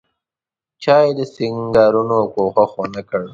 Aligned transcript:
چا 0.83 0.95
یې 1.03 1.11
د 1.17 1.19
سینګارولو 1.33 2.17
کوښښ 2.33 2.71
ونکړ. 2.79 3.23